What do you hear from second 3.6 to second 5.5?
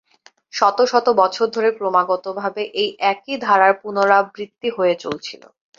পুনরাবৃত্তি হয়ে চলছিল।